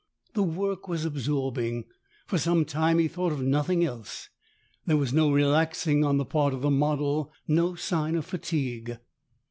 The 0.33 0.41
work 0.41 0.87
was 0.87 1.05
absorbing. 1.05 1.85
For 2.25 2.39
some 2.39 2.65
time 2.65 2.97
he 2.97 3.07
thought 3.07 3.31
of 3.33 3.43
nothing 3.43 3.85
else. 3.85 4.29
There 4.87 4.97
was 4.97 5.13
no 5.13 5.31
relaxing 5.31 6.03
on 6.03 6.17
the 6.17 6.25
part 6.25 6.55
of 6.55 6.61
the 6.63 6.71
model 6.71 7.31
no 7.47 7.75
sign 7.75 8.15
of 8.15 8.25
fatigue. 8.25 8.97